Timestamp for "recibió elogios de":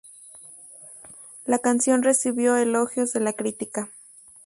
2.01-3.19